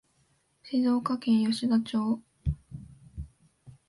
[0.63, 2.19] 静岡県吉田町